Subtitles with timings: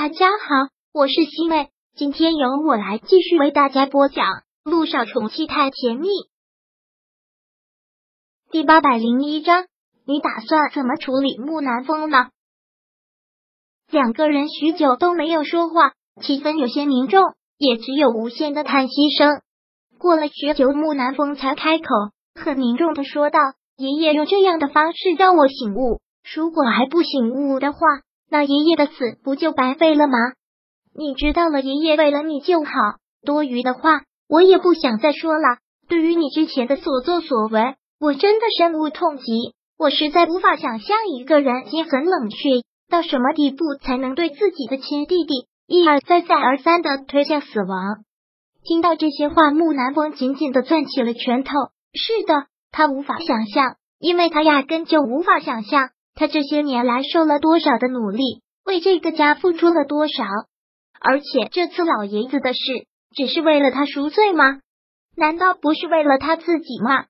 [0.00, 4.26] 大家好，我是西妹，今天由我来继续为大家播讲
[4.62, 6.06] 《路上宠妻太甜蜜》
[8.52, 9.66] 第八百零一章。
[10.06, 12.28] 你打算怎么处理木南风呢？
[13.90, 19.42] 两个人许久都没有说话，气氛有些凝重，也只有无限的叹息声。
[19.98, 21.84] 过了许久，木南风才开口，
[22.36, 23.40] 很凝重的说道
[23.74, 26.00] ：“爷爷用这样的方式让我醒悟，
[26.36, 27.80] 如果还不醒悟的话。”
[28.30, 30.14] 那爷爷的死不就白费了吗？
[30.94, 32.70] 你知道了，爷爷为了你就好。
[33.24, 35.58] 多余的话我也不想再说了。
[35.88, 39.24] 对于你之前的所作所为，我真的深恶痛疾。
[39.78, 42.36] 我实在无法想象一个人心很冷却
[42.90, 48.04] 到什么地步，才能对自己的亲弟弟一而再、再而三的推向死亡。
[48.64, 51.52] 听到这些话，木南风紧紧的攥起了拳头。
[51.94, 55.90] 是的，他无法想象，因为他压根就无法想象。
[56.18, 60.24] 他这些年来受了多少的努力，为这个家付出了多少？
[61.00, 62.58] 而且这次老爷子的事，
[63.14, 64.58] 只是为了他赎罪吗？
[65.16, 67.04] 难道不是为了他自己吗？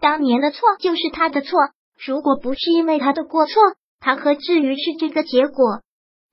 [0.00, 1.58] 当年的错就是他的错，
[2.06, 3.54] 如果不是因为他的过错，
[3.98, 5.80] 他何至于是这个结果？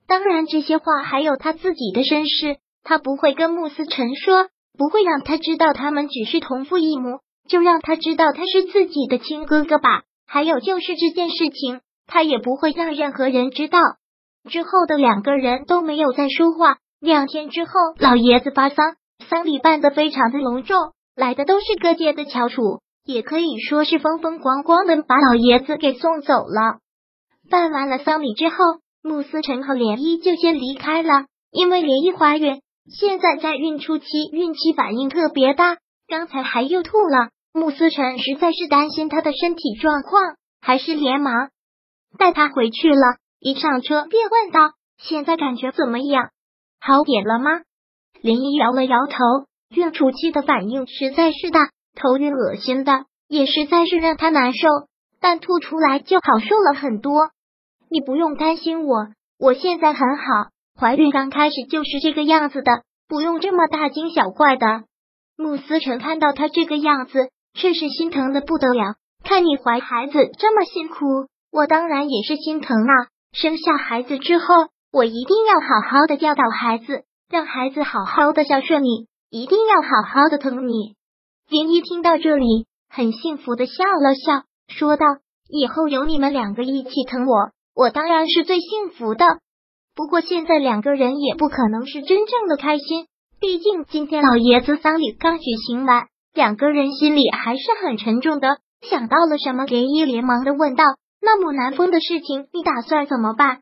[0.06, 4.48] 当然，这些话还有他自己的身世，他不会跟穆思辰说，
[4.78, 10.04] 不会让他知道他们只是同父异母，就让他知道他是自己的亲哥哥吧。
[10.24, 11.80] 还有就是这件事情。
[12.06, 13.78] 他也不会让任何人知道。
[14.50, 16.76] 之后的两个人都没有再说话。
[17.00, 18.94] 两天之后，老爷子发丧，
[19.28, 20.76] 丧礼办得非常的隆重，
[21.16, 26.78] 来的都是各界的翘楚，也可以说是风风光光的把老爷子给送走了。
[27.50, 28.56] 办完了丧礼之后，
[29.02, 37.30] 穆思成和莲漪就先离开了，因为莲漪怀孕，现在在孕初期，孕期反应特别大，刚才还又吐了。
[37.52, 41.50] 穆思成实在是担心她的身体状况，还是连忙。
[42.18, 46.30] 带他回去了，一上车便问道：“现在感觉怎么样？
[46.80, 47.50] 好点了吗？”
[48.22, 49.16] 林依摇了摇头，
[49.70, 54.68] 孕初期的反应实在是大，头晕恶心的，也实在是让他难受。
[55.20, 57.30] 但吐出来就好受了很多。
[57.88, 59.06] 你不用担心我，
[59.38, 60.24] 我现在很好。
[60.78, 64.66] 怀孕刚开始就是这个样子的，不用这么大惊小怪的。
[65.36, 68.96] 穆思成看到他这个样子，却是心疼的不得了。
[69.22, 71.28] 看你怀孩子这么辛苦。
[71.52, 73.12] 我当然也是心疼啊！
[73.34, 74.46] 生下孩子之后，
[74.90, 80.94] 我一定要好好的教导孩子，让孩子好好的孝顺你，一定要好好的疼你。
[81.50, 85.04] 林一听到这里，很幸福的笑了笑，说道
[85.46, 89.26] ：“以后有你们两个一起疼我，我当然是最幸福的。
[89.94, 93.08] 不过现在两个人也不可能是真正的开心，
[93.38, 98.56] 毕竟今天老爷子丧礼刚举行完，两个人心里还是很沉重的。
[98.88, 100.84] 想到了什么，林一连忙的问道。”
[101.24, 103.60] 那么南风的事情，你打算怎么办？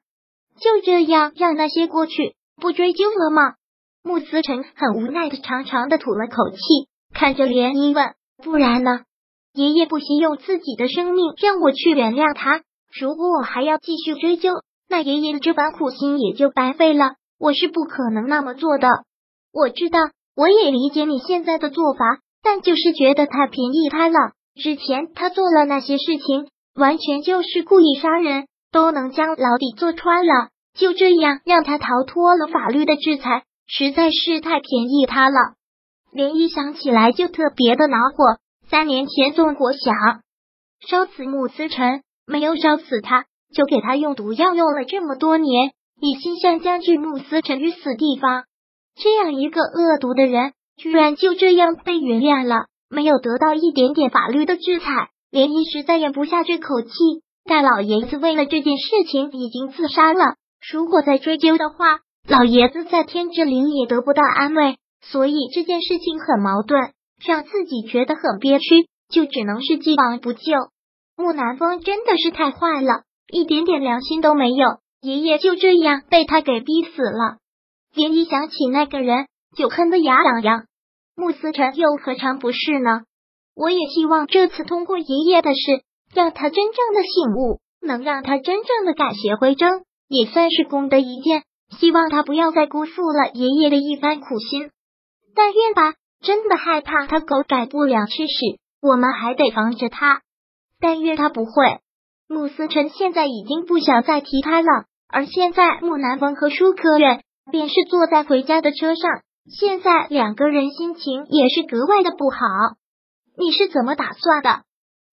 [0.58, 3.54] 就这样让那些过去，不追究了吗？
[4.02, 6.56] 穆思辰很无奈的长长的吐了口气，
[7.12, 9.02] 看着涟漪问：“不然呢？
[9.52, 12.62] 爷爷不惜用自己的生命让我去原谅他，
[12.98, 14.54] 如果我还要继续追究，
[14.88, 17.16] 那爷爷的这番苦心也就白费了。
[17.38, 18.88] 我是不可能那么做的。
[19.52, 19.98] 我知道，
[20.34, 24.32] 我也理解你现在的做法，但就是觉得太便宜他了。
[24.54, 35.54] 之前他做了那些事情。”完全就是故意杀人，都能将牢底坐穿了，就这样让他逃脱了法律的制裁，实在是太便宜他了。
[36.12, 38.38] 连一想起来就特别的恼火。
[38.68, 39.94] 三年前宋国想
[40.86, 48.44] 烧死穆思成，没有烧死他，就给他用毒药，用了这么多年，一心想将置穆思成于死地方。
[48.94, 55.10] 这样一个恶毒的人，居然就这样被原谅了，没有得到一点点法律的制裁。
[55.30, 56.90] 连姨实在咽不下这口气，
[57.44, 60.34] 大老爷子为了这件事情已经自杀了。
[60.72, 66.92] 如果再追究的话，老爷子在天之灵也得不到安慰，所以这件事情很矛盾，
[67.24, 70.40] 让自己觉得很憋屈，就只能是既往不咎。
[71.16, 77.38] 木南风真的是太坏了，一点点良心都没有，爷爷就这样被他给逼死了。
[77.94, 80.64] 连漪想起那个人，就恨得牙痒痒。
[81.14, 83.02] 穆思辰又何尝不是呢？
[83.54, 85.82] 我也希望这次通过爷爷的事，
[86.14, 91.42] 让他真正的醒悟，能让他真正的改邪归正，也算是功德一件。
[91.78, 94.70] 希望他不要再辜负了爷爷的一番苦心。
[95.36, 100.22] 但愿吧，真的害怕他狗改不了吃屎，我们还得防着他。
[100.80, 101.78] 但愿他不会。
[102.28, 107.22] 穆思辰现在已经不想再提他了，而现在穆南风和舒可远
[107.52, 109.10] 便是坐在回家的车上，
[109.48, 112.38] 现在两个人心情也是格外的不好。
[113.40, 114.64] 你是怎么打算的？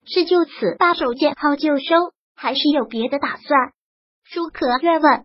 [0.06, 3.72] 是就此把手见好就收，还是有别的打算？
[4.26, 5.24] 舒可月问。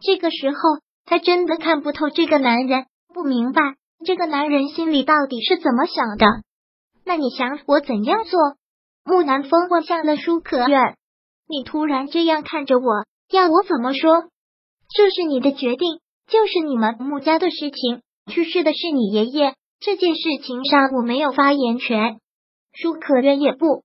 [0.00, 0.58] 这个时候，
[1.06, 2.84] 他真的看不透这个男人，
[3.14, 3.62] 不明白
[4.04, 6.26] 这个男人心里到底是怎么想的。
[7.06, 8.38] 那你想我怎样做？
[9.02, 10.96] 木南风望向了舒可愿，
[11.48, 14.28] 你突然这样看着我，要我怎么说？
[14.94, 18.02] 这是你的决定，就是你们穆家的事情。
[18.30, 22.18] 去世的是你爷爷，这件事情上我没有发言权。
[22.72, 23.84] 舒可愿也不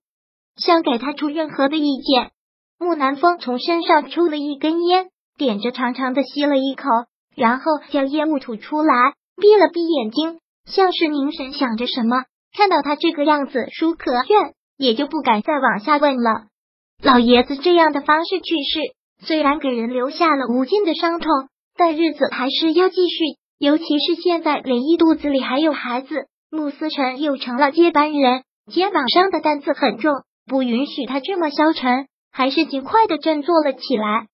[0.56, 2.30] 想给他出任何的意见。
[2.78, 6.84] 木南风从身上抽了一根烟，点着长长的吸了一口，
[7.36, 12.24] 然后将烟雾吐出来，闭了闭眼睛，像是凝神想着什么。
[12.56, 16.46] 看到他这个样子，舒可愿也就不敢再往下问了。
[17.02, 18.80] 老爷子这样的方式去世，
[19.26, 21.30] 虽然给人留下了无尽的伤痛，
[21.76, 23.38] 但日子还是要继续。
[23.58, 30.12] 尤其是现在，连一肚子里还有孩子，穆思成又成了接班人，肩膀上的担子很重，
[30.46, 34.26] 不允许他这么消沉，还是尽快的振作了起来。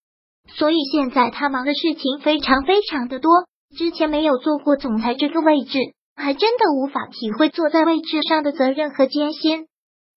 [0.56, 3.30] 所以现在他忙的事情非常非常的多，
[3.76, 5.78] 之前没有做过总裁这个位置，
[6.16, 9.66] 还真的无法体会坐在位置上的责任和艰辛。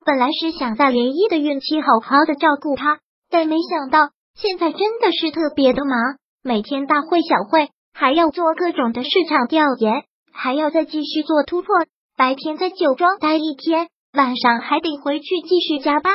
[0.05, 2.99] 本来是想在连漪的孕期好好的照顾他，
[3.29, 7.69] 但没想到现在真的是特别的忙，每天大会小会。
[7.93, 11.75] 还要做各种的市场调研，还要再继续做突破。
[12.15, 13.87] 白天在酒庄待一天，
[14.17, 16.11] 晚上还得回去继续加班。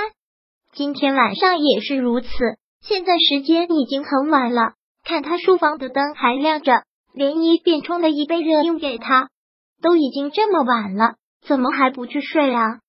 [0.73, 2.29] 今天晚上也是如此。
[2.81, 4.73] 现在时间已经很晚了，
[5.05, 6.73] 看他书房的灯还亮着，
[7.15, 9.29] 涟漪便冲了一杯热饮给他。
[9.81, 11.15] 都已经这么晚了，
[11.47, 12.81] 怎么还不去睡啊？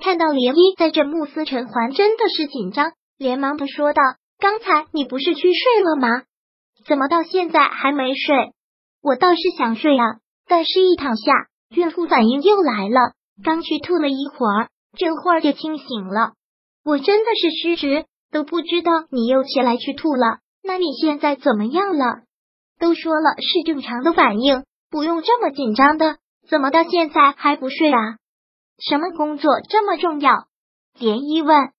[0.00, 4.02] 看到涟漪在这慕斯陈还真的是紧张，连忙的说道
[4.40, 6.24] ：“刚才你不是去睡了吗？”
[6.88, 8.34] 怎么到现在还没睡？
[9.00, 10.16] 我倒是想睡啊，
[10.48, 11.32] 但是一躺下，
[11.70, 13.12] 孕妇反应又来了。
[13.42, 16.32] 刚去吐了一会儿，这会儿就清醒了。
[16.84, 20.38] 我真的是失职，都不知道你又起来去吐了。
[20.62, 22.22] 那你现在怎么样了？
[22.78, 26.16] 都说了是正常的反应，不用这么紧张的。
[26.48, 28.18] 怎么到现在还不睡啊？
[28.78, 30.32] 什么工作这么重要？
[30.98, 31.70] 连一问。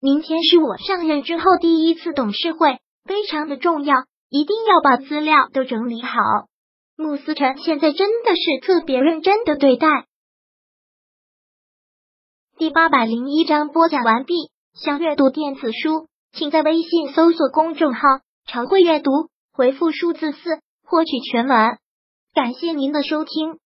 [0.00, 3.94] 明天是我上任之后第一次董事会，非常的重要。
[4.28, 6.18] 一定要把资料都整理好。
[6.96, 9.86] 穆思辰现在真的是特别认真的对待。
[12.66, 14.34] 第八百零一章播讲完毕。
[14.74, 18.00] 想阅读电子书，请在微信搜索公众号
[18.44, 19.12] “常会阅读”，
[19.54, 20.38] 回复数字四
[20.84, 21.78] 获取全文。
[22.34, 23.60] 感谢您的收听。